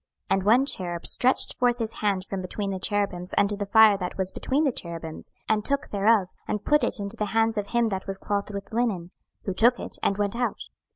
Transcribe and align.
26:010:007 0.31 0.37
And 0.37 0.43
one 0.47 0.65
cherub 0.65 1.05
stretched 1.05 1.57
forth 1.59 1.77
his 1.77 1.93
hand 2.01 2.25
from 2.25 2.41
between 2.41 2.71
the 2.71 2.79
cherubims 2.79 3.35
unto 3.37 3.55
the 3.55 3.67
fire 3.67 3.99
that 3.99 4.17
was 4.17 4.31
between 4.31 4.63
the 4.63 4.71
cherubims, 4.71 5.29
and 5.47 5.63
took 5.63 5.89
thereof, 5.89 6.27
and 6.47 6.65
put 6.65 6.83
it 6.83 6.99
into 6.99 7.15
the 7.17 7.25
hands 7.37 7.55
of 7.55 7.67
him 7.67 7.89
that 7.89 8.07
was 8.07 8.17
clothed 8.17 8.51
with 8.51 8.73
linen: 8.73 9.11
who 9.43 9.53
took 9.53 9.79
it, 9.79 9.99
and 10.01 10.17
went 10.17 10.35
out. 10.35 10.61